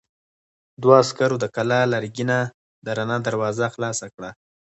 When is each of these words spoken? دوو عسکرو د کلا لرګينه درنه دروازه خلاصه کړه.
دوو 0.81 0.91
عسکرو 1.01 1.35
د 1.41 1.45
کلا 1.55 1.79
لرګينه 1.93 2.39
درنه 2.85 3.17
دروازه 3.27 3.65
خلاصه 3.75 4.05
کړه. 4.15 4.29